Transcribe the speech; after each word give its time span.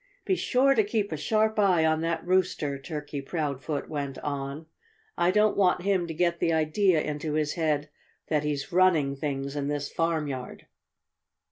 "Be 0.25 0.33
sure 0.35 0.73
to 0.73 0.83
keep 0.83 1.11
a 1.11 1.15
sharp 1.15 1.59
eye 1.59 1.85
on 1.85 2.01
that 2.01 2.25
Rooster." 2.25 2.79
Turkey 2.79 3.21
Proudfoot 3.21 3.87
went 3.87 4.17
on. 4.17 4.65
"I 5.15 5.29
don't 5.29 5.55
want 5.55 5.83
him 5.83 6.07
to 6.07 6.13
get 6.15 6.39
the 6.39 6.51
idea 6.51 6.99
into 7.01 7.33
his 7.33 7.53
head 7.53 7.87
that 8.25 8.43
he's 8.43 8.71
running 8.71 9.15
things 9.15 9.55
in 9.55 9.67
this, 9.67 9.91
farmyard." 9.91 10.65